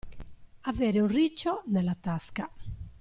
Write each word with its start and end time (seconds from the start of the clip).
Avere 0.63 0.99
un 0.99 1.05
riccio 1.09 1.61
nella 1.67 1.93
tasca. 1.93 2.49